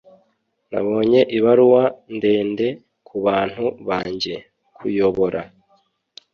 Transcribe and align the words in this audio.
Nabonye 0.71 1.21
ibaruwa 1.37 1.83
ndende 2.17 2.67
kubantu 3.07 3.63
banjye. 3.87 4.35
(_kuyobora) 4.75 5.41